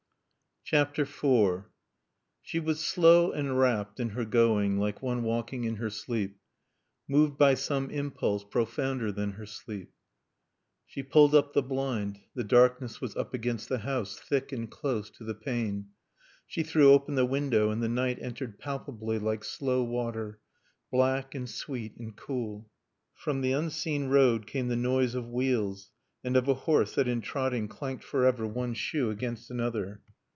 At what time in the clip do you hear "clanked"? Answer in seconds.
27.67-28.05